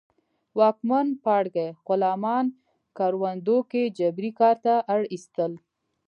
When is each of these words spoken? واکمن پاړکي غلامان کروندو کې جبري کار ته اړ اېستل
واکمن 0.59 1.07
پاړکي 1.23 1.67
غلامان 1.87 2.45
کروندو 2.97 3.57
کې 3.71 3.83
جبري 3.97 4.31
کار 4.39 4.55
ته 4.65 4.73
اړ 4.93 5.01
اېستل 5.13 5.53